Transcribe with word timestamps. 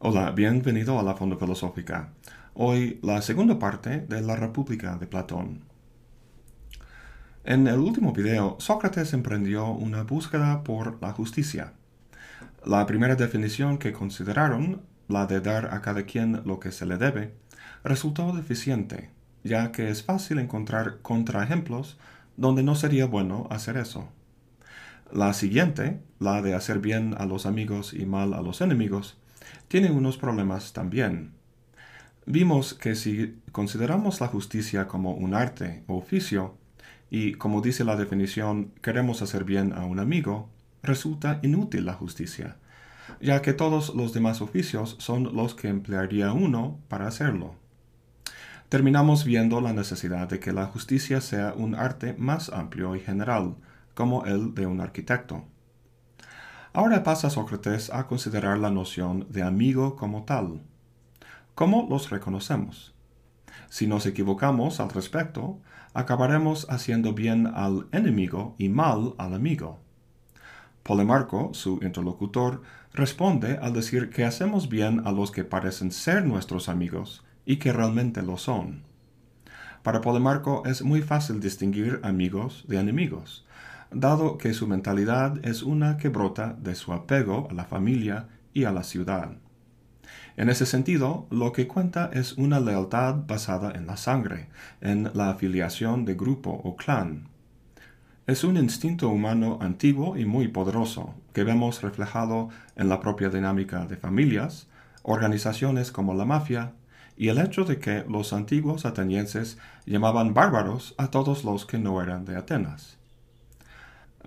Hola, 0.00 0.30
bienvenido 0.30 0.98
a 0.98 1.02
la 1.02 1.14
Fonda 1.14 1.36
Filosófica. 1.36 2.12
Hoy 2.54 2.98
la 3.02 3.20
segunda 3.20 3.58
parte 3.58 4.00
de 4.00 4.22
la 4.22 4.36
República 4.36 4.96
de 4.96 5.06
Platón. 5.06 5.64
En 7.44 7.66
el 7.66 7.78
último 7.78 8.12
video, 8.12 8.56
Sócrates 8.58 9.12
emprendió 9.12 9.66
una 9.70 10.04
búsqueda 10.04 10.64
por 10.64 11.02
la 11.02 11.12
justicia. 11.12 11.74
La 12.64 12.86
primera 12.86 13.16
definición 13.16 13.78
que 13.78 13.92
consideraron, 13.92 14.82
la 15.08 15.26
de 15.26 15.40
dar 15.40 15.74
a 15.74 15.82
cada 15.82 16.04
quien 16.04 16.42
lo 16.44 16.58
que 16.58 16.72
se 16.72 16.86
le 16.86 16.96
debe, 16.96 17.34
resultó 17.84 18.32
deficiente, 18.32 19.10
ya 19.44 19.72
que 19.72 19.90
es 19.90 20.02
fácil 20.02 20.38
encontrar 20.38 20.98
contraejemplos 21.02 21.98
donde 22.36 22.62
no 22.62 22.74
sería 22.74 23.06
bueno 23.06 23.46
hacer 23.50 23.76
eso. 23.76 24.08
La 25.12 25.32
siguiente, 25.32 26.00
la 26.18 26.42
de 26.42 26.54
hacer 26.54 26.78
bien 26.78 27.14
a 27.18 27.24
los 27.24 27.46
amigos 27.46 27.94
y 27.94 28.06
mal 28.06 28.34
a 28.34 28.42
los 28.42 28.60
enemigos, 28.60 29.16
tiene 29.68 29.90
unos 29.90 30.18
problemas 30.18 30.72
también. 30.72 31.32
Vimos 32.26 32.74
que 32.74 32.94
si 32.94 33.40
consideramos 33.52 34.20
la 34.20 34.26
justicia 34.26 34.86
como 34.86 35.14
un 35.14 35.34
arte 35.34 35.82
o 35.86 35.96
oficio, 35.96 36.56
y 37.10 37.32
como 37.34 37.62
dice 37.62 37.84
la 37.84 37.96
definición, 37.96 38.72
queremos 38.82 39.22
hacer 39.22 39.44
bien 39.44 39.72
a 39.72 39.86
un 39.86 39.98
amigo, 39.98 40.50
resulta 40.82 41.40
inútil 41.42 41.86
la 41.86 41.94
justicia, 41.94 42.56
ya 43.20 43.40
que 43.40 43.54
todos 43.54 43.94
los 43.94 44.12
demás 44.12 44.42
oficios 44.42 44.96
son 44.98 45.34
los 45.34 45.54
que 45.54 45.68
emplearía 45.68 46.32
uno 46.32 46.78
para 46.88 47.08
hacerlo. 47.08 47.54
Terminamos 48.68 49.24
viendo 49.24 49.62
la 49.62 49.72
necesidad 49.72 50.28
de 50.28 50.40
que 50.40 50.52
la 50.52 50.66
justicia 50.66 51.22
sea 51.22 51.54
un 51.56 51.74
arte 51.74 52.14
más 52.18 52.50
amplio 52.50 52.94
y 52.96 53.00
general, 53.00 53.54
como 53.94 54.26
el 54.26 54.54
de 54.54 54.66
un 54.66 54.82
arquitecto. 54.82 55.46
Ahora 56.74 57.02
pasa 57.02 57.30
Sócrates 57.30 57.90
a 57.90 58.06
considerar 58.06 58.58
la 58.58 58.70
noción 58.70 59.26
de 59.30 59.42
amigo 59.42 59.96
como 59.96 60.24
tal. 60.24 60.60
¿Cómo 61.54 61.86
los 61.88 62.10
reconocemos? 62.10 62.94
Si 63.70 63.86
nos 63.86 64.04
equivocamos 64.04 64.80
al 64.80 64.90
respecto, 64.90 65.60
acabaremos 65.94 66.66
haciendo 66.68 67.14
bien 67.14 67.46
al 67.46 67.88
enemigo 67.90 68.54
y 68.58 68.68
mal 68.68 69.14
al 69.16 69.32
amigo. 69.32 69.80
Polemarco, 70.82 71.54
su 71.54 71.80
interlocutor, 71.80 72.60
responde 72.92 73.58
al 73.62 73.72
decir 73.72 74.10
que 74.10 74.26
hacemos 74.26 74.68
bien 74.68 75.06
a 75.06 75.12
los 75.12 75.30
que 75.30 75.44
parecen 75.44 75.90
ser 75.90 76.26
nuestros 76.26 76.68
amigos 76.68 77.24
y 77.48 77.56
que 77.56 77.72
realmente 77.72 78.20
lo 78.20 78.36
son. 78.36 78.82
Para 79.82 80.02
Polemarco 80.02 80.64
es 80.66 80.82
muy 80.82 81.00
fácil 81.00 81.40
distinguir 81.40 81.98
amigos 82.02 82.66
de 82.68 82.78
enemigos, 82.78 83.46
dado 83.90 84.36
que 84.36 84.52
su 84.52 84.66
mentalidad 84.66 85.42
es 85.42 85.62
una 85.62 85.96
que 85.96 86.10
brota 86.10 86.54
de 86.60 86.74
su 86.74 86.92
apego 86.92 87.48
a 87.50 87.54
la 87.54 87.64
familia 87.64 88.28
y 88.52 88.64
a 88.64 88.70
la 88.70 88.82
ciudad. 88.82 89.30
En 90.36 90.50
ese 90.50 90.66
sentido, 90.66 91.26
lo 91.30 91.52
que 91.52 91.66
cuenta 91.66 92.10
es 92.12 92.34
una 92.34 92.60
lealtad 92.60 93.16
basada 93.26 93.72
en 93.72 93.86
la 93.86 93.96
sangre, 93.96 94.50
en 94.82 95.10
la 95.14 95.30
afiliación 95.30 96.04
de 96.04 96.16
grupo 96.16 96.50
o 96.50 96.76
clan. 96.76 97.28
Es 98.26 98.44
un 98.44 98.58
instinto 98.58 99.08
humano 99.08 99.56
antiguo 99.62 100.18
y 100.18 100.26
muy 100.26 100.48
poderoso, 100.48 101.14
que 101.32 101.44
vemos 101.44 101.80
reflejado 101.80 102.50
en 102.76 102.90
la 102.90 103.00
propia 103.00 103.30
dinámica 103.30 103.86
de 103.86 103.96
familias, 103.96 104.66
organizaciones 105.02 105.90
como 105.90 106.12
la 106.12 106.26
mafia, 106.26 106.74
y 107.18 107.30
el 107.30 107.38
hecho 107.38 107.64
de 107.64 107.80
que 107.80 108.04
los 108.08 108.32
antiguos 108.32 108.86
atenienses 108.86 109.58
llamaban 109.86 110.34
bárbaros 110.34 110.94
a 110.98 111.10
todos 111.10 111.42
los 111.42 111.66
que 111.66 111.76
no 111.76 112.00
eran 112.00 112.24
de 112.24 112.36
Atenas. 112.36 112.96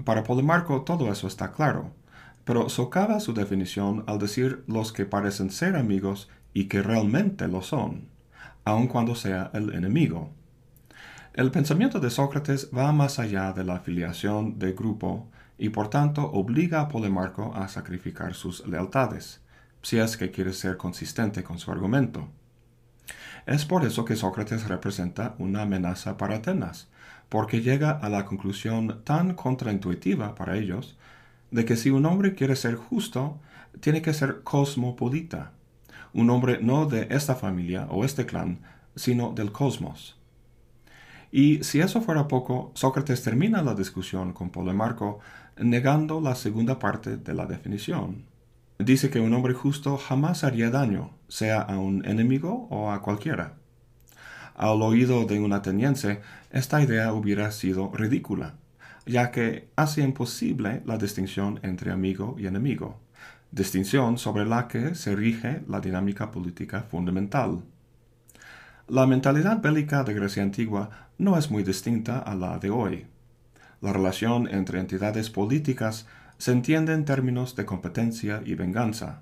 Para 0.04 0.24
Polimarco 0.24 0.82
todo 0.82 1.10
eso 1.10 1.26
está 1.26 1.54
claro, 1.54 1.94
pero 2.44 2.68
socava 2.68 3.22
su 3.22 3.34
definición 3.34 4.04
al 4.08 4.20
decir 4.20 4.66
los 4.68 4.92
que 4.92 5.06
parecen 5.06 5.52
ser 5.52 5.78
amigos 5.78 6.30
y 6.54 6.66
que 6.66 6.82
realmente 6.82 7.48
lo 7.48 7.62
son, 7.62 8.10
aun 8.66 8.88
cuando 8.88 9.16
sea 9.16 9.52
el 9.54 9.74
enemigo. 9.74 10.30
El 11.34 11.50
pensamiento 11.50 12.02
de 12.02 12.10
Sócrates 12.10 12.72
va 12.78 12.92
más 12.92 13.20
allá 13.20 13.54
de 13.54 13.64
la 13.64 13.76
afiliación 13.76 14.60
de 14.60 14.74
grupo 14.74 15.30
y 15.58 15.70
por 15.70 15.90
tanto 15.90 16.30
obliga 16.30 16.82
a 16.82 16.90
Polimarco 16.90 17.54
a 17.56 17.70
sacrificar 17.70 18.34
sus 18.34 18.68
lealtades, 18.68 19.40
si 19.82 19.98
es 19.98 20.18
que 20.18 20.30
quiere 20.30 20.52
ser 20.52 20.76
consistente 20.76 21.42
con 21.42 21.58
su 21.58 21.72
argumento. 21.72 22.28
Es 23.46 23.66
por 23.66 23.86
eso 23.86 24.06
que 24.06 24.16
Sócrates 24.16 24.68
representa 24.68 25.36
una 25.40 25.64
amenaza 25.64 26.18
para 26.18 26.36
Atenas, 26.36 26.88
porque 27.30 27.62
llega 27.62 27.92
a 27.92 28.10
la 28.10 28.26
conclusión 28.26 29.02
tan 29.04 29.34
contraintuitiva 29.36 30.36
para 30.36 30.58
ellos 30.58 30.98
de 31.50 31.66
que 31.66 31.76
si 31.76 31.90
un 31.90 32.06
hombre 32.06 32.36
quiere 32.36 32.56
ser 32.56 32.76
justo, 32.76 33.40
tiene 33.80 34.02
que 34.02 34.14
ser 34.14 34.42
cosmopolita, 34.44 35.52
un 36.14 36.30
hombre 36.30 36.60
no 36.62 36.86
de 36.86 37.08
esta 37.10 37.36
familia 37.36 37.88
o 37.90 38.06
este 38.06 38.26
clan, 38.26 38.60
sino 38.96 39.32
del 39.32 39.52
cosmos. 39.52 40.18
Y 41.32 41.64
si 41.64 41.80
eso 41.80 42.02
fuera 42.02 42.28
poco, 42.28 42.72
Sócrates 42.76 43.24
termina 43.24 43.62
la 43.62 43.74
discusión 43.74 44.34
con 44.34 44.50
Polemarco 44.50 45.20
negando 45.58 46.20
la 46.20 46.36
segunda 46.36 46.80
parte 46.80 47.18
de 47.18 47.34
la 47.34 47.46
definición. 47.46 48.31
Dice 48.84 49.12
que 49.12 49.20
un 49.20 49.32
hombre 49.36 49.54
justo 49.54 49.96
jamás 49.96 50.44
haría 50.44 50.72
daño, 50.72 51.12
sea 51.28 51.62
a 51.62 51.78
un 51.78 52.04
enemigo 52.04 52.68
o 52.72 52.90
a 52.92 53.04
cualquiera. 53.04 53.54
Al 54.56 54.82
oído 54.82 55.26
de 55.26 55.40
un 55.40 55.54
ateniense, 55.54 56.22
esta 56.50 56.82
idea 56.82 57.14
hubiera 57.14 57.52
sido 57.52 57.92
ridícula, 57.94 58.56
ya 59.06 59.30
que 59.30 59.70
hace 59.76 60.02
imposible 60.02 60.82
la 60.88 60.98
distinción 60.98 61.60
entre 61.62 61.92
amigo 61.92 62.36
y 62.40 62.48
enemigo, 62.48 63.00
distinción 63.52 64.18
sobre 64.18 64.46
la 64.46 64.68
que 64.68 64.96
se 64.96 65.16
rige 65.16 65.62
la 65.68 65.80
dinámica 65.80 66.32
política 66.32 66.82
fundamental. 66.82 67.62
La 68.88 69.06
mentalidad 69.06 69.62
bélica 69.62 70.04
de 70.04 70.16
Grecia 70.16 70.42
antigua 70.42 70.90
no 71.20 71.38
es 71.38 71.52
muy 71.52 71.62
distinta 71.62 72.18
a 72.18 72.34
la 72.34 72.58
de 72.58 72.72
hoy. 72.72 73.06
La 73.80 73.94
relación 73.94 74.48
entre 74.48 74.80
entidades 74.80 75.30
políticas 75.30 76.08
se 76.42 76.52
entiende 76.52 76.94
en 76.94 77.06
términos 77.06 77.56
de 77.56 77.68
competencia 77.68 78.42
y 78.44 78.56
venganza. 78.56 79.22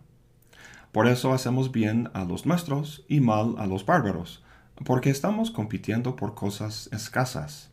Por 0.94 1.06
eso 1.06 1.34
hacemos 1.34 1.74
bien 1.74 2.10
a 2.14 2.24
los 2.24 2.46
nuestros 2.46 3.04
y 3.10 3.20
mal 3.20 3.56
a 3.58 3.68
los 3.68 3.86
bárbaros, 3.86 4.42
porque 4.86 5.10
estamos 5.10 5.52
compitiendo 5.52 6.16
por 6.16 6.34
cosas 6.34 6.88
escasas. 6.94 7.72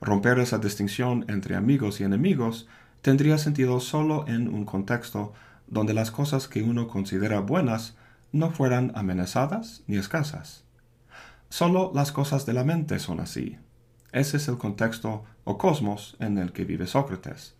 Romper 0.00 0.40
esa 0.40 0.58
distinción 0.58 1.24
entre 1.28 1.54
amigos 1.54 2.00
y 2.00 2.02
enemigos 2.02 2.66
tendría 3.00 3.38
sentido 3.38 3.78
solo 3.78 4.26
en 4.26 4.48
un 4.48 4.64
contexto 4.64 5.32
donde 5.68 5.94
las 5.94 6.10
cosas 6.10 6.48
que 6.48 6.64
uno 6.64 6.88
considera 6.88 7.38
buenas 7.38 7.96
no 8.32 8.50
fueran 8.50 8.90
amenazadas 8.96 9.84
ni 9.86 9.98
escasas. 9.98 10.64
Solo 11.48 11.92
las 11.94 12.10
cosas 12.10 12.44
de 12.44 12.54
la 12.54 12.64
mente 12.64 12.98
son 12.98 13.20
así. 13.20 13.56
Ese 14.10 14.36
es 14.36 14.48
el 14.48 14.58
contexto 14.58 15.22
o 15.44 15.58
cosmos 15.58 16.16
en 16.18 16.38
el 16.38 16.50
que 16.50 16.64
vive 16.64 16.88
Sócrates. 16.88 17.56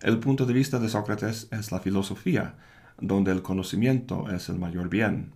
El 0.00 0.20
punto 0.20 0.46
de 0.46 0.52
vista 0.52 0.78
de 0.78 0.88
Sócrates 0.88 1.48
es 1.50 1.72
la 1.72 1.80
filosofía, 1.80 2.54
donde 3.00 3.32
el 3.32 3.42
conocimiento 3.42 4.30
es 4.30 4.48
el 4.48 4.56
mayor 4.56 4.88
bien. 4.88 5.32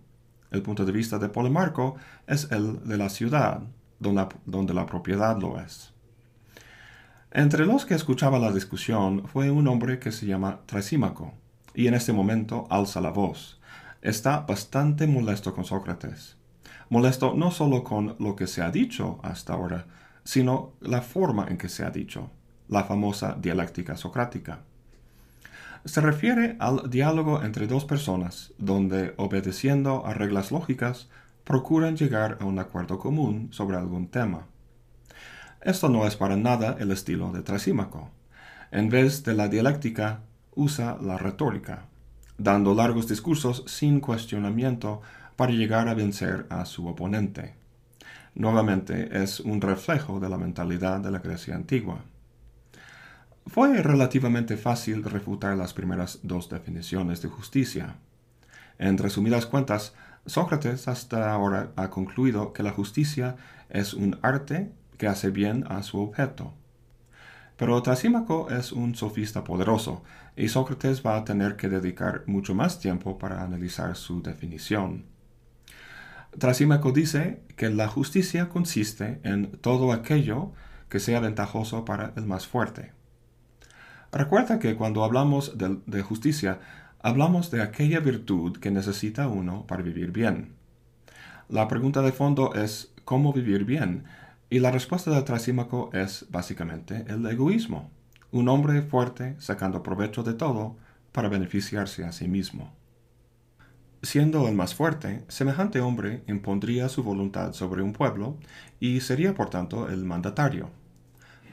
El 0.51 0.61
punto 0.61 0.85
de 0.85 0.93
vista 0.93 1.19
de 1.19 1.27
Polimarco 1.27 1.97
es 2.27 2.49
el 2.49 2.87
de 2.87 2.97
la 2.97 3.09
ciudad, 3.09 3.63
donde, 3.99 4.73
la 4.73 4.85
propiedad 4.85 5.37
lo 5.37 5.59
es. 5.59 5.93
Entre 7.31 7.65
los 7.65 7.85
que 7.85 7.95
escuchaba 7.95 8.39
la 8.39 8.53
discusión 8.53 9.27
fue 9.27 9.51
un 9.51 9.67
hombre 9.67 9.99
que 9.99 10.13
se 10.13 10.27
llama 10.27 10.61
Trasímaco, 10.65 11.33
y 11.73 11.87
en 11.87 11.93
este 11.93 12.13
momento 12.13 12.65
alza 12.69 13.01
la 13.01 13.09
voz. 13.09 13.59
Está 14.01 14.41
bastante 14.41 15.07
molesto 15.07 15.53
con 15.53 15.65
Sócrates. 15.65 16.37
Molesto 16.89 17.33
no 17.35 17.51
solo 17.51 17.83
con 17.83 18.15
lo 18.19 18.37
que 18.37 18.47
se 18.47 18.61
ha 18.61 18.71
dicho 18.71 19.19
hasta 19.23 19.53
ahora, 19.53 19.87
sino 20.23 20.71
la 20.79 21.01
forma 21.01 21.47
en 21.49 21.57
que 21.57 21.67
se 21.67 21.83
ha 21.83 21.89
dicho, 21.89 22.29
la 22.73 22.83
famosa 22.83 23.37
dialéctica 23.39 23.95
socrática 23.95 24.59
se 25.85 25.99
refiere 25.99 26.55
al 26.59 26.89
diálogo 26.89 27.43
entre 27.43 27.67
dos 27.67 27.83
personas, 27.83 28.53
donde, 28.57 29.13
obedeciendo 29.17 30.05
a 30.05 30.13
reglas 30.13 30.51
lógicas, 30.51 31.09
procuran 31.43 31.97
llegar 31.97 32.37
a 32.39 32.45
un 32.45 32.57
acuerdo 32.59 32.99
común 32.99 33.49
sobre 33.51 33.75
algún 33.75 34.07
tema. 34.07 34.45
Esto 35.61 35.89
no 35.89 36.07
es 36.07 36.15
para 36.15 36.37
nada 36.37 36.77
el 36.79 36.91
estilo 36.91 37.31
de 37.31 37.41
Trasímaco. 37.41 38.09
En 38.71 38.89
vez 38.89 39.23
de 39.23 39.33
la 39.33 39.49
dialéctica, 39.49 40.21
usa 40.55 40.97
la 41.01 41.17
retórica, 41.17 41.85
dando 42.37 42.73
largos 42.73 43.07
discursos 43.07 43.63
sin 43.67 43.99
cuestionamiento 43.99 45.01
para 45.35 45.51
llegar 45.51 45.89
a 45.89 45.93
vencer 45.95 46.45
a 46.49 46.65
su 46.65 46.87
oponente. 46.87 47.55
Nuevamente 48.35 49.21
es 49.21 49.41
un 49.41 49.59
reflejo 49.59 50.19
de 50.19 50.29
la 50.29 50.37
mentalidad 50.37 51.01
de 51.01 51.11
la 51.11 51.19
Grecia 51.19 51.55
antigua. 51.55 52.03
Fue 53.45 53.81
relativamente 53.81 54.57
fácil 54.57 55.03
refutar 55.03 55.57
las 55.57 55.73
primeras 55.73 56.19
dos 56.23 56.49
definiciones 56.49 57.21
de 57.21 57.29
justicia. 57.29 57.97
En 58.79 58.97
resumidas 58.97 59.45
cuentas, 59.45 59.93
Sócrates 60.25 60.87
hasta 60.87 61.31
ahora 61.31 61.71
ha 61.75 61.89
concluido 61.89 62.53
que 62.53 62.63
la 62.63 62.71
justicia 62.71 63.35
es 63.69 63.93
un 63.93 64.17
arte 64.21 64.71
que 64.97 65.07
hace 65.07 65.29
bien 65.29 65.65
a 65.67 65.83
su 65.83 65.99
objeto. 65.99 66.53
Pero 67.57 67.83
Trasímaco 67.83 68.49
es 68.49 68.71
un 68.71 68.95
sofista 68.95 69.43
poderoso, 69.43 70.03
y 70.35 70.47
Sócrates 70.47 71.05
va 71.05 71.17
a 71.17 71.25
tener 71.25 71.55
que 71.55 71.69
dedicar 71.69 72.23
mucho 72.25 72.55
más 72.55 72.79
tiempo 72.79 73.17
para 73.17 73.43
analizar 73.43 73.95
su 73.95 74.21
definición. 74.21 75.05
Trasímaco 76.39 76.91
dice 76.91 77.41
que 77.55 77.69
la 77.69 77.87
justicia 77.87 78.49
consiste 78.49 79.19
en 79.23 79.51
todo 79.51 79.91
aquello 79.91 80.51
que 80.89 80.99
sea 80.99 81.19
ventajoso 81.19 81.85
para 81.85 82.13
el 82.15 82.25
más 82.25 82.47
fuerte. 82.47 82.91
Recuerda 84.13 84.59
que 84.59 84.75
cuando 84.75 85.03
hablamos 85.03 85.57
de, 85.57 86.01
justicia, 86.03 86.59
hablamos 87.01 87.49
de 87.49 87.63
aquella 87.63 87.99
virtud 87.99 88.57
que 88.57 88.69
necesita 88.69 89.27
uno 89.27 89.65
para 89.65 89.81
vivir 89.81 90.11
bien. 90.11 90.53
La 91.49 91.67
pregunta 91.67 92.03
de 92.03 92.11
fondo 92.11 92.53
es 92.53 92.93
¿cómo 93.05 93.33
vivir 93.33 93.65
bien? 93.65 94.03
Y 94.51 94.59
la 94.59 94.69
respuesta 94.69 95.09
de 95.09 95.23
Trasímaco 95.23 95.89
es 95.93 96.27
básicamente 96.29 97.05
el 97.07 97.25
egoísmo. 97.25 97.89
Un 98.31 98.49
hombre 98.49 98.83
fuerte 98.83 99.35
sacando 99.39 99.81
provecho 99.81 100.21
de 100.21 100.35
todo 100.35 100.77
para 101.11 101.27
beneficiarse 101.27 102.05
a 102.05 102.11
sí 102.11 102.27
mismo. 102.27 102.71
Siendo 104.03 104.47
el 104.47 104.53
más 104.53 104.75
fuerte, 104.75 105.23
semejante 105.27 105.81
hombre 105.81 106.23
impondría 106.27 106.87
su 106.87 107.01
voluntad 107.01 107.53
sobre 107.53 107.81
un 107.81 107.93
pueblo 107.93 108.37
y 108.79 108.99
sería 108.99 109.33
por 109.33 109.49
tanto 109.49 109.89
el 109.89 110.05
mandatario. 110.05 110.82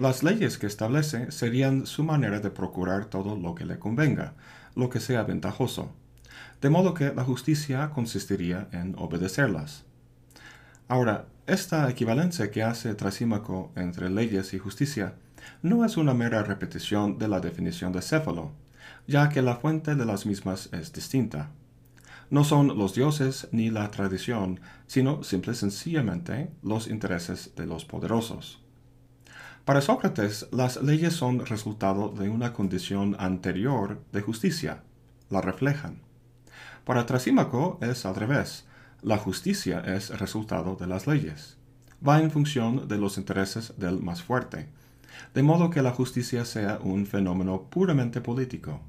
Las 0.00 0.23
leyes 0.23 0.56
que 0.56 0.67
establece 0.67 1.31
serían 1.31 1.85
su 1.85 2.05
manera 2.05 2.41
de 2.41 2.49
procurar 2.49 3.05
todo 3.11 3.37
lo 3.37 3.55
que 3.55 3.67
le 3.67 3.79
convenga, 3.79 4.32
lo 4.75 4.88
que 4.88 4.99
sea 4.99 5.25
ventajoso, 5.25 5.93
de 6.62 6.70
modo 6.70 6.94
que 6.94 7.12
la 7.12 7.23
justicia 7.23 7.91
consistiría 7.91 8.67
en 8.73 8.94
obedecerlas. 8.97 9.85
Ahora, 10.88 11.26
esta 11.47 11.87
equivalencia 11.91 12.50
que 12.50 12.62
hace 12.62 12.94
Trasímaco 12.94 13.73
entre 13.76 14.08
leyes 14.08 14.55
y 14.55 14.58
justicia 14.58 15.17
no 15.61 15.85
es 15.85 15.99
una 15.99 16.14
mera 16.14 16.44
repetición 16.44 17.19
de 17.19 17.29
la 17.29 17.41
definición 17.41 17.93
de 17.93 18.00
Céfalo, 18.00 18.52
ya 19.06 19.29
que 19.29 19.43
la 19.43 19.56
fuente 19.56 19.97
de 19.97 20.06
las 20.06 20.25
mismas 20.25 20.70
es 20.73 20.94
distinta 20.94 21.50
no 22.31 22.44
son 22.44 22.79
los 22.79 22.94
dioses 22.94 23.49
ni 23.50 23.70
la 23.70 23.91
tradición, 23.91 24.61
sino 24.87 25.25
simple 25.25 25.50
y 25.50 25.56
sencillamente 25.56 26.52
los 26.62 26.87
intereses 26.87 27.50
de 27.56 27.67
los 27.67 27.85
poderosos. 27.85 28.62
Para 29.70 29.82
Sócrates, 29.82 30.49
las 30.50 30.82
leyes 30.82 31.14
son 31.14 31.46
resultado 31.46 32.08
de 32.08 32.28
una 32.28 32.52
condición 32.52 33.14
anterior 33.20 34.02
de 34.11 34.20
justicia, 34.20 34.82
la 35.28 35.40
reflejan. 35.40 36.00
Para 36.84 37.06
Trasímaco 37.06 37.78
es 37.81 38.05
al 38.05 38.17
revés, 38.17 38.67
la 39.00 39.17
justicia 39.17 39.78
es 39.78 40.19
resultado 40.19 40.75
de 40.75 40.88
las 40.88 41.06
leyes. 41.06 41.56
Va 42.05 42.20
en 42.20 42.32
función 42.32 42.88
de 42.88 42.99
los 42.99 43.17
intereses 43.17 43.75
del 43.76 44.02
más 44.02 44.25
fuerte, 44.25 44.67
de 45.34 45.43
modo 45.44 45.70
que 45.70 45.82
la 45.82 45.93
justicia 45.93 46.44
sea 46.44 46.81
un 46.82 47.06
fenómeno 47.06 47.70
puramente 47.70 48.20
político. 48.20 48.81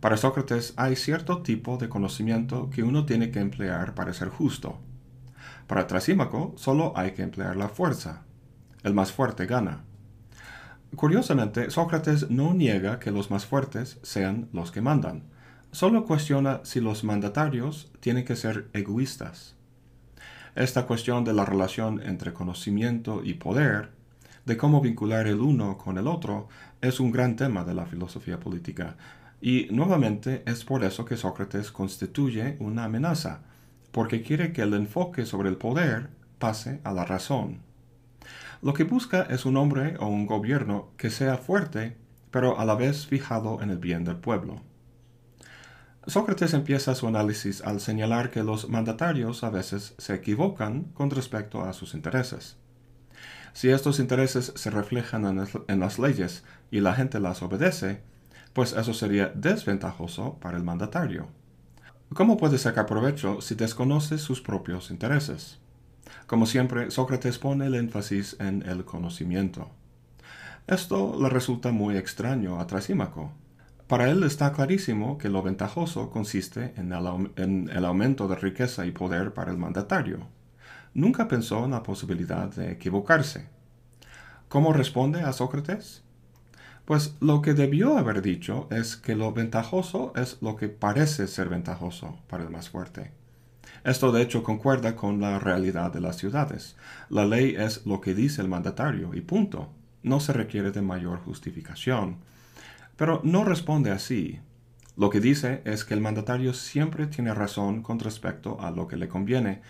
Para 0.00 0.16
Sócrates 0.16 0.72
hay 0.78 0.96
cierto 0.96 1.42
tipo 1.42 1.76
de 1.76 1.90
conocimiento 1.90 2.70
que 2.70 2.82
uno 2.82 3.04
tiene 3.04 3.30
que 3.30 3.40
emplear 3.40 3.94
para 3.94 4.14
ser 4.14 4.30
justo. 4.30 4.78
Para 5.66 5.86
Trasímaco 5.86 6.54
solo 6.56 6.94
hay 6.96 7.10
que 7.10 7.20
emplear 7.20 7.56
la 7.56 7.68
fuerza. 7.68 8.25
El 8.86 8.94
más 8.94 9.10
fuerte 9.10 9.46
gana. 9.46 9.82
Curiosamente, 10.94 11.72
Sócrates 11.72 12.30
no 12.30 12.54
niega 12.54 13.00
que 13.00 13.10
los 13.10 13.32
más 13.32 13.44
fuertes 13.44 13.98
sean 14.04 14.48
los 14.52 14.70
que 14.70 14.80
mandan, 14.80 15.24
solo 15.72 16.04
cuestiona 16.04 16.60
si 16.62 16.80
los 16.80 17.02
mandatarios 17.02 17.90
tienen 17.98 18.24
que 18.24 18.36
ser 18.36 18.68
egoístas. 18.74 19.56
Esta 20.54 20.86
cuestión 20.86 21.24
de 21.24 21.32
la 21.32 21.44
relación 21.44 22.00
entre 22.00 22.32
conocimiento 22.32 23.24
y 23.24 23.34
poder, 23.34 23.90
de 24.44 24.56
cómo 24.56 24.80
vincular 24.80 25.26
el 25.26 25.40
uno 25.40 25.78
con 25.78 25.98
el 25.98 26.06
otro, 26.06 26.46
es 26.80 27.00
un 27.00 27.10
gran 27.10 27.34
tema 27.34 27.64
de 27.64 27.74
la 27.74 27.86
filosofía 27.86 28.38
política, 28.38 28.96
y 29.40 29.66
nuevamente 29.72 30.44
es 30.46 30.64
por 30.64 30.84
eso 30.84 31.04
que 31.04 31.16
Sócrates 31.16 31.72
constituye 31.72 32.56
una 32.60 32.84
amenaza, 32.84 33.40
porque 33.90 34.22
quiere 34.22 34.52
que 34.52 34.62
el 34.62 34.74
enfoque 34.74 35.26
sobre 35.26 35.48
el 35.48 35.56
poder 35.56 36.08
pase 36.38 36.80
a 36.84 36.92
la 36.92 37.04
razón. 37.04 37.65
Lo 38.62 38.74
que 38.74 38.84
busca 38.84 39.22
es 39.22 39.44
un 39.44 39.56
hombre 39.56 39.96
o 40.00 40.06
un 40.06 40.26
gobierno 40.26 40.90
que 40.96 41.10
sea 41.10 41.36
fuerte, 41.36 41.96
pero 42.30 42.58
a 42.58 42.64
la 42.64 42.74
vez 42.74 43.06
fijado 43.06 43.60
en 43.62 43.70
el 43.70 43.78
bien 43.78 44.04
del 44.04 44.16
pueblo. 44.16 44.62
Sócrates 46.06 46.54
empieza 46.54 46.94
su 46.94 47.08
análisis 47.08 47.62
al 47.62 47.80
señalar 47.80 48.30
que 48.30 48.44
los 48.44 48.68
mandatarios 48.68 49.42
a 49.42 49.50
veces 49.50 49.94
se 49.98 50.14
equivocan 50.14 50.84
con 50.94 51.10
respecto 51.10 51.62
a 51.62 51.72
sus 51.72 51.94
intereses. 51.94 52.56
Si 53.52 53.70
estos 53.70 53.98
intereses 53.98 54.52
se 54.54 54.70
reflejan 54.70 55.24
en, 55.66 55.80
las 55.80 55.98
leyes 55.98 56.44
y 56.70 56.80
la 56.80 56.94
gente 56.94 57.18
las 57.18 57.42
obedece, 57.42 58.02
pues 58.52 58.72
eso 58.72 58.94
sería 58.94 59.32
desventajoso 59.34 60.38
para 60.40 60.56
el 60.56 60.62
mandatario. 60.62 61.28
¿Cómo 62.14 62.36
puede 62.36 62.58
sacar 62.58 62.86
provecho 62.86 63.40
si 63.40 63.54
desconoce 63.54 64.18
sus 64.18 64.40
propios 64.40 64.90
intereses? 64.90 65.58
Como 66.26 66.46
siempre, 66.46 66.90
Sócrates 66.90 67.38
pone 67.38 67.66
el 67.66 67.74
énfasis 67.74 68.36
en 68.40 68.62
el 68.62 68.84
conocimiento. 68.84 69.70
Esto 70.66 71.16
le 71.20 71.28
resulta 71.28 71.70
muy 71.70 71.96
extraño 71.96 72.58
a 72.58 72.66
Trasímaco. 72.66 73.32
Para 73.86 74.10
él 74.10 74.24
está 74.24 74.52
clarísimo 74.52 75.16
que 75.16 75.28
lo 75.28 75.42
ventajoso 75.42 76.10
consiste 76.10 76.74
en 76.76 76.92
el, 76.92 77.30
en 77.36 77.70
el 77.72 77.84
aumento 77.84 78.26
de 78.26 78.34
riqueza 78.34 78.84
y 78.84 78.90
poder 78.90 79.32
para 79.32 79.52
el 79.52 79.58
mandatario. 79.58 80.26
Nunca 80.92 81.28
pensó 81.28 81.64
en 81.64 81.70
la 81.70 81.84
posibilidad 81.84 82.48
de 82.48 82.72
equivocarse. 82.72 83.46
¿Cómo 84.48 84.72
responde 84.72 85.22
a 85.22 85.32
Sócrates? 85.32 86.02
Pues 86.84 87.16
lo 87.20 87.42
que 87.42 87.52
debió 87.52 87.98
haber 87.98 88.22
dicho 88.22 88.68
es 88.70 88.96
que 88.96 89.14
lo 89.14 89.32
ventajoso 89.32 90.12
es 90.16 90.38
lo 90.40 90.56
que 90.56 90.68
parece 90.68 91.26
ser 91.26 91.48
ventajoso 91.48 92.18
para 92.28 92.44
el 92.44 92.50
más 92.50 92.70
fuerte. 92.70 93.12
Esto 93.86 94.10
de 94.10 94.20
hecho 94.20 94.42
concuerda 94.42 94.96
con 94.96 95.20
la 95.20 95.38
realidad 95.38 95.92
de 95.92 96.00
las 96.00 96.16
ciudades. 96.16 96.74
La 97.08 97.24
ley 97.24 97.54
es 97.56 97.86
lo 97.86 98.00
que 98.00 98.16
dice 98.16 98.42
el 98.42 98.48
mandatario 98.48 99.14
y 99.14 99.20
punto. 99.20 99.72
No 100.02 100.18
se 100.18 100.32
requiere 100.32 100.72
de 100.72 100.82
mayor 100.82 101.20
justificación. 101.20 102.16
Pero 102.96 103.20
no 103.22 103.44
responde 103.44 103.92
así. 103.92 104.40
Lo 104.96 105.08
que 105.08 105.20
dice 105.20 105.62
es 105.64 105.84
que 105.84 105.94
el 105.94 106.00
mandatario 106.00 106.52
siempre 106.52 107.06
tiene 107.06 107.32
razón 107.32 107.84
con 107.84 108.00
respecto 108.00 108.60
a 108.60 108.72
lo 108.72 108.88
que 108.88 108.96
le 108.96 109.06
conviene 109.06 109.62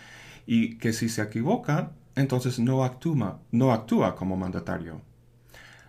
y 0.47 0.79
que 0.79 0.93
si 0.93 1.09
se 1.09 1.21
equivoca, 1.21 1.91
entonces 2.15 2.57
no 2.57 2.83
actúa, 2.83 3.41
no 3.51 3.71
actúa 3.71 4.15
como 4.15 4.35
mandatario. 4.35 4.99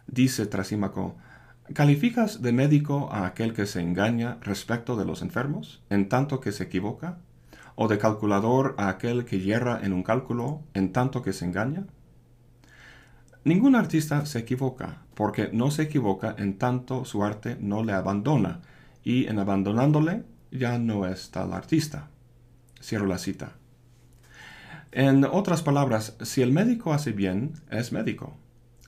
Dice 0.06 0.44
Trasímaco, 0.44 1.16
¿calificas 1.72 2.42
de 2.42 2.52
médico 2.52 3.08
a 3.10 3.24
aquel 3.24 3.54
que 3.54 3.64
se 3.64 3.80
engaña 3.80 4.36
respecto 4.42 4.96
de 4.96 5.06
los 5.06 5.22
enfermos, 5.22 5.82
en 5.88 6.10
tanto 6.10 6.40
que 6.40 6.52
se 6.52 6.64
equivoca? 6.64 7.20
¿O 7.80 7.86
de 7.86 7.98
calculador 7.98 8.74
a 8.76 8.88
aquel 8.88 9.24
que 9.24 9.38
hierra 9.38 9.78
en 9.84 9.92
un 9.92 10.02
cálculo, 10.02 10.62
en 10.74 10.92
tanto 10.92 11.22
que 11.22 11.32
se 11.32 11.44
engaña? 11.44 11.86
Ningún 13.44 13.76
artista 13.76 14.26
se 14.26 14.40
equivoca, 14.40 15.02
porque 15.14 15.50
no 15.52 15.70
se 15.70 15.82
equivoca 15.84 16.34
en 16.36 16.58
tanto 16.58 17.04
su 17.04 17.22
arte 17.22 17.56
no 17.60 17.84
le 17.84 17.92
abandona, 17.92 18.62
y 19.04 19.26
en 19.26 19.38
abandonándole 19.38 20.24
ya 20.50 20.78
no 20.78 21.06
es 21.06 21.30
tal 21.30 21.52
artista. 21.52 22.08
Cierro 22.82 23.06
la 23.06 23.18
cita. 23.18 23.52
En 24.90 25.24
otras 25.24 25.62
palabras, 25.62 26.16
si 26.22 26.42
el 26.42 26.50
médico 26.50 26.92
hace 26.92 27.12
bien, 27.12 27.52
es 27.70 27.92
médico 27.92 28.34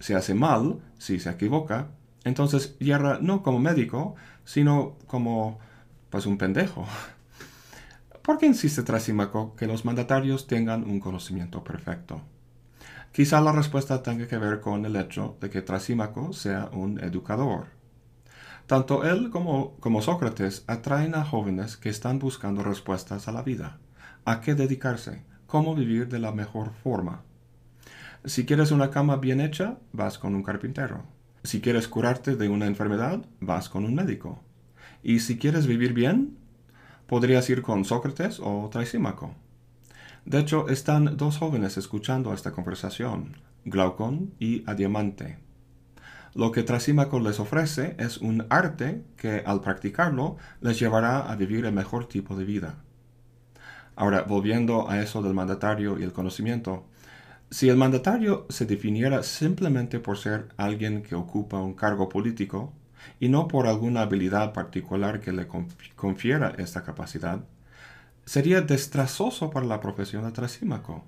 se 0.01 0.15
hace 0.17 0.35
mal, 0.35 0.81
si 0.99 1.21
se 1.21 1.31
equivoca, 1.31 1.89
entonces 2.25 2.77
hierra 2.79 3.19
no 3.21 3.43
como 3.43 3.59
médico, 3.61 4.17
sino 4.45 4.97
como 5.07 5.59
pues 6.09 6.27
un 6.27 6.39
pendejo. 6.39 6.87
¿Por 8.23 8.37
qué 8.37 8.47
insiste 8.47 8.83
Trasímaco 8.83 9.57
que 9.57 9.67
los 9.67 9.87
mandatarios 9.87 10.47
tengan 10.47 10.85
un 10.85 11.01
conocimiento 11.01 11.65
perfecto? 11.65 12.21
Quizá 13.13 13.41
la 13.41 13.51
respuesta 13.51 14.03
tenga 14.03 14.29
que 14.29 14.37
ver 14.37 14.61
con 14.61 14.85
el 14.85 14.95
hecho 14.97 15.39
de 15.41 15.49
que 15.49 15.63
Trasímaco 15.63 16.35
sea 16.35 16.69
un 16.73 17.01
educador. 17.01 17.69
Tanto 18.67 19.05
él 19.05 19.31
como, 19.31 19.75
como 19.81 20.03
Sócrates 20.03 20.65
atraen 20.67 21.15
a 21.15 21.25
jóvenes 21.25 21.79
que 21.79 21.89
están 21.89 22.19
buscando 22.19 22.63
respuestas 22.63 23.27
a 23.27 23.33
la 23.33 23.43
vida, 23.43 23.79
a 24.27 24.43
qué 24.43 24.55
dedicarse, 24.55 25.25
cómo 25.47 25.75
vivir 25.75 26.09
de 26.09 26.19
la 26.19 26.31
mejor 26.31 26.73
forma. 26.85 27.23
Si 28.27 28.45
quieres 28.45 28.71
una 28.71 28.91
cama 28.91 29.17
bien 29.17 29.41
hecha, 29.41 29.79
vas 29.93 30.19
con 30.19 30.35
un 30.35 30.43
carpintero. 30.43 31.05
Si 31.43 31.63
quieres 31.63 31.89
curarte 31.89 32.37
de 32.37 32.51
una 32.51 32.67
enfermedad, 32.67 33.25
vas 33.41 33.71
con 33.71 33.85
un 33.87 33.95
médico. 33.95 34.43
Y 35.03 35.21
si 35.21 35.39
quieres 35.39 35.67
vivir 35.67 35.95
bien, 35.95 36.37
podrías 37.11 37.51
ir 37.51 37.61
con 37.61 37.85
Sócrates 37.85 38.39
o 38.41 38.69
Trasímaco. 38.71 39.35
De 40.25 40.39
hecho, 40.39 40.69
están 40.69 41.17
dos 41.17 41.39
jóvenes 41.39 41.77
escuchando 41.77 42.33
esta 42.33 42.53
conversación, 42.53 43.37
Glaucon 43.65 44.33
y 44.39 44.63
Adiamante. 44.71 45.39
Lo 46.35 46.53
que 46.53 46.63
Trasímaco 46.63 47.19
les 47.19 47.41
ofrece 47.41 47.97
es 47.99 48.19
un 48.19 48.47
arte 48.49 49.03
que 49.17 49.43
al 49.45 49.61
practicarlo 49.61 50.37
les 50.61 50.79
llevará 50.79 51.29
a 51.29 51.35
vivir 51.35 51.65
el 51.65 51.73
mejor 51.73 52.07
tipo 52.07 52.37
de 52.37 52.45
vida. 52.45 52.85
Ahora, 53.97 54.23
volviendo 54.23 54.89
a 54.89 55.03
eso 55.03 55.21
del 55.21 55.35
mandatario 55.35 55.99
y 55.99 56.05
el 56.05 56.13
conocimiento, 56.13 56.87
Si 57.51 57.69
el 57.69 57.77
mandatario 57.77 58.47
se 58.49 58.67
definiera 58.67 59.25
simplemente 59.25 59.99
por 59.99 60.17
ser 60.17 60.51
alguien 60.57 61.03
que 61.03 61.17
ocupa 61.17 61.59
un 61.59 61.75
cargo 61.75 62.09
político 62.09 62.73
y 63.19 63.29
no 63.29 63.49
por 63.49 63.67
alguna 63.67 64.03
habilidad 64.03 64.53
particular 64.53 65.21
que 65.21 65.33
le 65.33 65.47
confiera 65.97 66.55
esta 66.59 66.83
capacidad, 66.83 67.41
sería 68.25 68.61
destrazoso 68.61 69.51
para 69.51 69.67
la 69.67 69.81
profesión 69.81 70.25
de 70.25 70.33
trasímaco. 70.33 71.05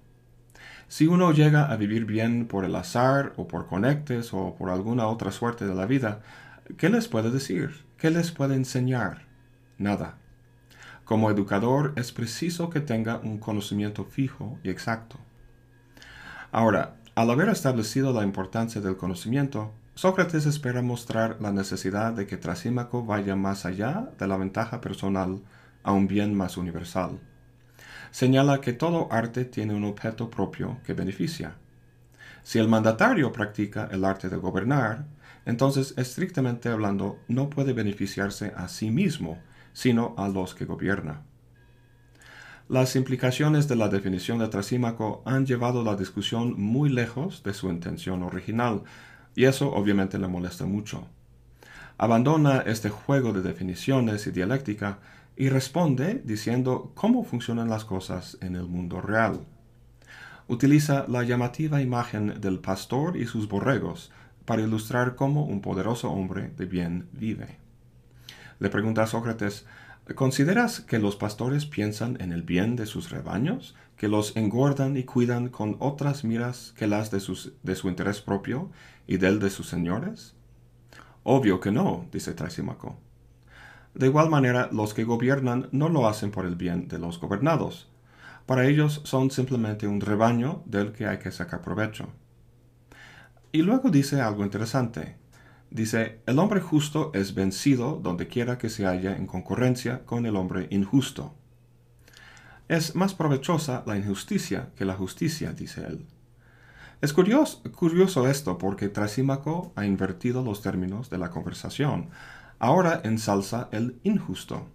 Si 0.89 1.07
uno 1.07 1.33
llega 1.33 1.71
a 1.73 1.77
vivir 1.77 2.05
bien 2.05 2.47
por 2.47 2.65
el 2.65 2.75
azar 2.77 3.33
o 3.37 3.49
por 3.49 3.67
conectes 3.67 4.35
o 4.35 4.55
por 4.55 4.71
alguna 4.71 5.07
otra 5.07 5.33
suerte 5.33 5.67
de 5.67 5.75
la 5.75 5.87
vida, 5.87 6.21
¿qué 6.77 6.91
les 6.91 7.09
puede 7.09 7.31
decir? 7.31 7.87
¿Qué 7.97 8.11
les 8.11 8.31
puede 8.31 8.57
enseñar? 8.57 9.23
Nada. 9.79 10.19
Como 11.05 11.31
educador 11.31 11.93
es 11.97 12.13
preciso 12.13 12.71
que 12.71 12.81
tenga 12.81 13.19
un 13.19 13.39
conocimiento 13.39 14.05
fijo 14.05 14.59
y 14.63 14.71
exacto. 14.71 15.19
Ahora, 16.51 16.97
al 17.15 17.31
haber 17.31 17.49
establecido 17.49 18.13
la 18.13 18.25
importancia 18.25 18.81
del 18.81 18.97
conocimiento, 18.97 19.73
Sócrates 19.95 20.47
espera 20.47 20.81
mostrar 20.81 21.37
la 21.41 21.53
necesidad 21.53 22.15
de 22.15 22.27
que 22.27 22.39
Trasímaco 22.39 23.05
vaya 23.05 23.37
más 23.37 23.67
allá 23.67 24.11
de 24.19 24.27
la 24.27 24.39
ventaja 24.39 24.81
personal 24.81 25.43
a 25.83 25.93
un 25.93 26.09
bien 26.09 26.35
más 26.35 26.57
universal. 26.57 27.21
Señala 28.11 28.61
que 28.61 28.73
todo 28.73 29.13
arte 29.13 29.45
tiene 29.45 29.75
un 29.75 29.85
objeto 29.85 30.31
propio 30.31 30.79
que 30.85 30.95
beneficia. 30.95 31.57
Si 32.43 32.59
el 32.59 32.69
mandatario 32.69 33.33
practica 33.33 33.89
el 33.93 34.05
arte 34.05 34.29
de 34.31 34.37
gobernar, 34.37 35.07
entonces 35.45 35.95
estrictamente 35.97 36.71
hablando 36.71 37.19
no 37.29 37.51
puede 37.51 37.75
beneficiarse 37.75 38.53
a 38.57 38.69
sí 38.69 38.91
mismo, 38.91 39.39
sino 39.75 40.15
a 40.17 40.29
los 40.29 40.55
que 40.55 40.65
gobierna. 40.65 41.23
Las 42.69 42.97
implicaciones 42.97 43.69
de 43.69 43.77
la 43.77 43.89
definición 43.89 44.39
de 44.39 44.49
Trasímaco 44.49 45.23
han 45.27 45.45
llevado 45.45 45.85
la 45.85 45.97
discusión 45.97 46.59
muy 46.59 46.89
lejos 46.89 47.43
de 47.43 47.53
su 47.53 47.69
intención 47.69 48.23
original, 48.23 48.85
y 49.35 49.45
eso 49.45 49.73
obviamente 49.73 50.19
le 50.19 50.29
molesta 50.29 50.67
mucho. 50.67 51.07
Abandona 51.99 52.61
este 52.67 52.89
juego 52.91 53.33
de 53.33 53.43
definiciones 53.43 54.27
y 54.27 54.31
dialéctica 54.31 54.99
y 55.37 55.49
responde 55.49 56.21
diciendo 56.25 56.93
cómo 56.95 57.25
funcionan 57.25 57.69
las 57.69 57.85
cosas 57.85 58.39
en 58.41 58.57
el 58.57 58.65
mundo 58.65 59.01
real. 59.01 59.41
Utiliza 60.49 61.07
la 61.09 61.23
llamativa 61.23 61.81
imagen 61.81 62.41
del 62.41 62.59
pastor 62.59 63.17
y 63.17 63.27
sus 63.27 63.49
borregos 63.49 64.11
para 64.45 64.63
ilustrar 64.63 65.15
cómo 65.15 65.45
un 65.45 65.61
poderoso 65.61 66.11
hombre 66.11 66.51
de 66.57 66.67
bien 66.67 67.09
vive. 67.13 67.59
Le 68.59 68.69
pregunta 68.69 69.05
a 69.05 69.07
Sócrates, 69.07 69.67
¿consideras 70.15 70.81
que 70.81 70.99
los 70.99 71.17
pastores 71.17 71.67
piensan 71.67 72.21
en 72.21 72.33
el 72.33 72.43
bien 72.43 72.77
de 72.77 72.87
sus 72.87 73.11
rebaños, 73.11 73.75
que 73.97 74.09
los 74.09 74.37
engordan 74.37 74.97
y 74.97 75.05
cuidan 75.05 75.49
con 75.49 75.77
otras 75.79 76.25
miras 76.25 76.75
que 76.77 76.87
las 76.87 77.11
de, 77.11 77.21
su 77.21 77.89
interés 77.89 78.21
propio 78.21 78.71
y 79.07 79.17
del 79.17 79.39
de 79.39 79.51
sus 79.51 79.69
señores? 79.69 80.35
Obvio 81.23 81.61
que 81.61 81.71
no, 81.71 82.07
dice 82.11 82.35
Trasímaco. 82.35 82.99
De 83.95 84.07
igual 84.07 84.29
manera, 84.29 84.69
los 84.73 84.95
que 84.95 85.05
gobiernan 85.05 85.69
no 85.71 85.89
lo 85.89 86.09
hacen 86.09 86.31
por 86.31 86.47
el 86.47 86.57
bien 86.57 86.89
de 86.89 86.99
los 86.99 87.21
gobernados. 87.21 87.89
Para 88.47 88.67
ellos 88.67 89.03
son 89.05 89.31
simplemente 89.31 89.87
un 89.87 90.01
rebaño 90.01 90.63
del 90.67 90.93
que 90.93 91.07
hay 91.07 91.19
que 91.19 91.31
sacar 91.31 91.63
provecho. 91.63 92.09
Y 93.53 93.63
luego 93.63 93.91
dice 93.91 94.21
algo 94.21 94.45
interesante. 94.45 95.22
Dice, 95.73 96.21
el 96.27 96.39
hombre 96.39 96.61
justo 96.61 97.11
es 97.15 97.33
vencido 97.33 97.99
donde 98.03 98.29
quiera 98.29 98.59
que 98.59 98.69
se 98.69 98.87
haya 98.87 99.17
en 99.17 99.27
concurrencia 99.27 100.05
con 100.05 100.27
el 100.27 100.37
hombre 100.37 100.67
injusto. 100.71 101.35
Es 102.69 102.95
más 102.95 103.15
provechosa 103.15 103.83
la 103.87 103.97
injusticia 103.97 104.69
que 104.77 104.85
la 104.85 104.93
justicia, 104.93 105.55
dice 105.55 105.87
él. 105.87 106.05
Es 107.01 107.15
curioso, 107.15 107.63
curioso 107.75 108.29
esto 108.29 108.59
porque 108.59 108.91
Trasímaco 108.91 109.73
ha 109.75 109.87
invertido 109.87 110.45
los 110.45 110.61
términos 110.61 111.09
de 111.09 111.17
la 111.17 111.31
conversación. 111.31 112.11
Ahora 112.59 113.01
ensalza 113.03 113.71
el 113.73 113.99
injusto. 114.03 114.69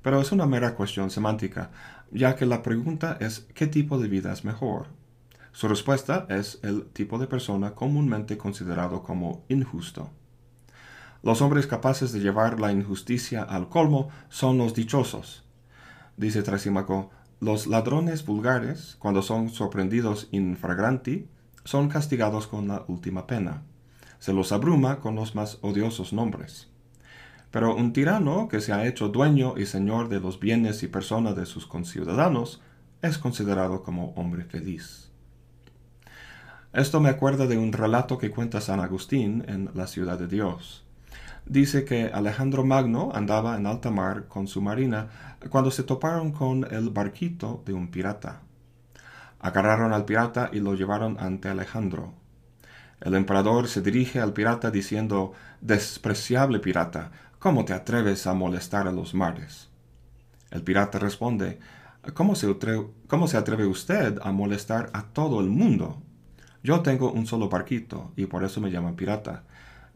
Pero 0.00 0.18
es 0.18 0.32
una 0.32 0.46
mera 0.46 0.74
cuestión 0.74 1.10
semántica, 1.10 1.72
ya 2.10 2.36
que 2.36 2.46
la 2.46 2.62
pregunta 2.62 3.18
es 3.20 3.40
¿qué 3.54 3.66
tipo 3.66 3.98
de 3.98 4.08
vida 4.08 4.32
es 4.32 4.46
mejor? 4.46 4.86
Su 5.52 5.68
respuesta 5.68 6.24
es 6.30 6.58
el 6.62 6.86
tipo 6.86 7.18
de 7.18 7.26
persona 7.26 7.74
comúnmente 7.74 8.38
considerado 8.38 9.02
como 9.02 9.44
injusto. 9.50 10.10
Los 11.22 11.40
hombres 11.40 11.68
capaces 11.68 12.12
de 12.12 12.20
llevar 12.20 12.58
la 12.58 12.72
injusticia 12.72 13.42
al 13.42 13.68
colmo 13.68 14.08
son 14.28 14.58
los 14.58 14.74
dichosos. 14.74 15.44
Dice 16.16 16.42
Trasímaco, 16.42 17.10
los 17.40 17.66
ladrones 17.66 18.26
vulgares, 18.26 18.96
cuando 18.98 19.22
son 19.22 19.48
sorprendidos 19.48 20.28
infragranti, 20.32 21.28
son 21.64 21.88
castigados 21.88 22.46
con 22.46 22.68
la 22.68 22.84
última 22.88 23.26
pena. 23.26 23.62
Se 24.18 24.32
los 24.32 24.52
abruma 24.52 25.00
con 25.00 25.14
los 25.14 25.34
más 25.34 25.58
odiosos 25.62 26.12
nombres. 26.12 26.68
Pero 27.52 27.76
un 27.76 27.92
tirano 27.92 28.48
que 28.48 28.60
se 28.60 28.72
ha 28.72 28.86
hecho 28.86 29.08
dueño 29.08 29.54
y 29.56 29.66
señor 29.66 30.08
de 30.08 30.20
los 30.20 30.40
bienes 30.40 30.82
y 30.82 30.88
personas 30.88 31.36
de 31.36 31.46
sus 31.46 31.66
conciudadanos 31.66 32.60
es 33.00 33.18
considerado 33.18 33.82
como 33.82 34.12
hombre 34.14 34.44
feliz. 34.44 35.10
Esto 36.72 37.00
me 37.00 37.10
acuerda 37.10 37.46
de 37.46 37.58
un 37.58 37.72
relato 37.72 38.18
que 38.18 38.30
cuenta 38.30 38.60
San 38.60 38.80
Agustín 38.80 39.44
en 39.46 39.70
La 39.74 39.86
Ciudad 39.86 40.18
de 40.18 40.28
Dios. 40.28 40.81
Dice 41.46 41.84
que 41.84 42.06
Alejandro 42.06 42.64
Magno 42.64 43.10
andaba 43.14 43.56
en 43.56 43.66
alta 43.66 43.90
mar 43.90 44.28
con 44.28 44.46
su 44.46 44.62
marina 44.62 45.08
cuando 45.50 45.70
se 45.70 45.82
toparon 45.82 46.32
con 46.32 46.66
el 46.72 46.90
barquito 46.90 47.62
de 47.66 47.72
un 47.72 47.90
pirata. 47.90 48.42
Agarraron 49.40 49.92
al 49.92 50.04
pirata 50.04 50.50
y 50.52 50.60
lo 50.60 50.74
llevaron 50.74 51.16
ante 51.18 51.48
Alejandro. 51.48 52.14
El 53.00 53.14
emperador 53.14 53.66
se 53.66 53.82
dirige 53.82 54.20
al 54.20 54.32
pirata 54.32 54.70
diciendo, 54.70 55.32
Despreciable 55.60 56.60
pirata, 56.60 57.10
¿cómo 57.40 57.64
te 57.64 57.72
atreves 57.72 58.26
a 58.28 58.34
molestar 58.34 58.86
a 58.86 58.92
los 58.92 59.14
mares? 59.14 59.68
El 60.52 60.62
pirata 60.62 61.00
responde, 61.00 61.58
¿Cómo 62.14 62.34
se, 62.34 62.52
¿Cómo 63.06 63.28
se 63.28 63.36
atreve 63.36 63.64
usted 63.64 64.18
a 64.22 64.32
molestar 64.32 64.90
a 64.92 65.04
todo 65.04 65.40
el 65.40 65.48
mundo? 65.48 66.02
Yo 66.62 66.80
tengo 66.80 67.12
un 67.12 67.26
solo 67.26 67.48
barquito 67.48 68.12
y 68.16 68.26
por 68.26 68.44
eso 68.44 68.60
me 68.60 68.70
llaman 68.70 68.96
pirata, 68.96 69.44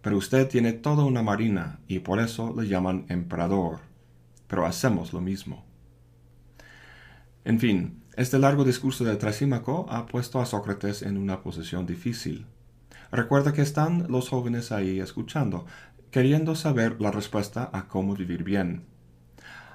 pero 0.06 0.18
usted 0.18 0.46
tiene 0.46 0.72
toda 0.72 1.02
una 1.02 1.24
marina 1.24 1.80
y 1.88 1.98
por 1.98 2.20
eso 2.20 2.54
le 2.56 2.68
llaman 2.68 3.06
emperador. 3.08 3.80
Pero 4.46 4.64
hacemos 4.64 5.12
lo 5.12 5.20
mismo. 5.20 5.64
En 7.44 7.58
fin, 7.58 8.04
este 8.14 8.38
largo 8.38 8.62
discurso 8.62 9.02
de 9.02 9.16
Trasímaco 9.16 9.84
ha 9.90 10.06
puesto 10.06 10.40
a 10.40 10.46
Sócrates 10.46 11.02
en 11.02 11.18
una 11.18 11.42
posición 11.42 11.86
difícil. 11.86 12.46
Recuerda 13.10 13.52
que 13.52 13.62
están 13.62 14.06
los 14.08 14.28
jóvenes 14.28 14.70
ahí 14.70 15.00
escuchando, 15.00 15.66
queriendo 16.12 16.54
saber 16.54 17.00
la 17.00 17.10
respuesta 17.10 17.68
a 17.72 17.88
cómo 17.88 18.14
vivir 18.14 18.44
bien. 18.44 18.84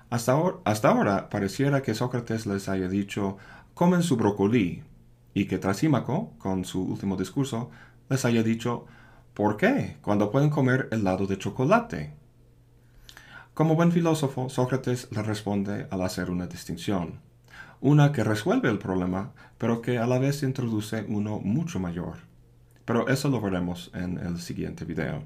Hasta 0.10 0.32
ahora, 0.32 0.60
hasta 0.64 0.92
ahora 0.92 1.30
pareciera 1.30 1.82
que 1.82 1.94
Sócrates 1.94 2.46
les 2.46 2.70
haya 2.70 2.88
dicho, 2.88 3.36
comen 3.74 4.02
su 4.02 4.16
brócoli, 4.16 4.84
y 5.34 5.48
que 5.48 5.58
Trasímaco, 5.58 6.32
con 6.38 6.64
su 6.64 6.84
último 6.84 7.18
discurso, 7.18 7.70
les 8.10 8.24
haya 8.24 8.44
dicho, 8.44 8.86
¿por 9.34 9.58
qué? 9.58 9.98
Cuando 10.02 10.32
pueden 10.32 10.50
comer 10.50 10.88
helado 10.92 11.28
de 11.28 11.38
chocolate. 11.38 12.14
Como 13.54 13.76
buen 13.76 13.92
filósofo, 13.92 14.50
Sócrates 14.50 15.10
le 15.12 15.22
responde 15.22 15.88
al 15.92 16.02
hacer 16.02 16.30
una 16.30 16.48
distinción, 16.48 17.20
una 17.82 18.12
que 18.12 18.24
resuelve 18.24 18.70
el 18.70 18.80
problema, 18.80 19.34
pero 19.58 19.82
que 19.82 19.98
a 19.98 20.08
la 20.08 20.20
vez 20.20 20.44
introduce 20.44 21.06
uno 21.08 21.40
mucho 21.40 21.80
mayor. 21.80 22.18
Pero 22.86 23.08
eso 23.08 23.30
lo 23.30 23.42
veremos 23.42 23.92
en 23.94 24.18
el 24.18 24.40
siguiente 24.40 24.86
video. 24.86 25.24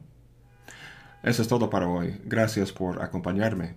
Eso 1.23 1.41
es 1.41 1.47
todo 1.47 1.69
para 1.69 1.87
hoy. 1.87 2.21
Gracias 2.25 2.71
por 2.71 3.01
acompañarme. 3.01 3.75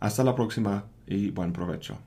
Hasta 0.00 0.22
la 0.22 0.34
próxima 0.34 0.84
y 1.06 1.30
buen 1.30 1.52
provecho. 1.52 1.98